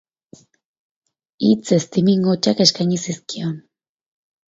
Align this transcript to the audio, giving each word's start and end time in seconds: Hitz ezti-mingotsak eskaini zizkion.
Hitz 1.49 1.77
ezti-mingotsak 1.79 2.67
eskaini 2.69 3.01
zizkion. 3.07 3.57